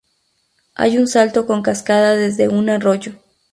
[0.73, 3.11] Hay un salto con cascada desde un arroyo.